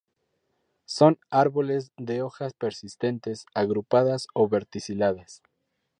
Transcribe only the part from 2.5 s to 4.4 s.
persistentes, agrupadas